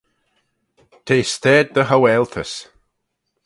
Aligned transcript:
T'eh 1.05 1.27
stayd 1.33 1.67
dy 1.75 1.83
haualtys. 1.89 2.53